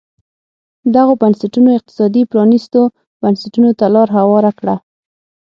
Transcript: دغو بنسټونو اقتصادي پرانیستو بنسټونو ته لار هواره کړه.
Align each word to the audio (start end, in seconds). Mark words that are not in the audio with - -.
دغو 0.95 1.13
بنسټونو 1.21 1.69
اقتصادي 1.77 2.23
پرانیستو 2.31 2.81
بنسټونو 3.21 3.69
ته 3.79 3.85
لار 3.93 4.09
هواره 4.17 4.51
کړه. 4.59 4.75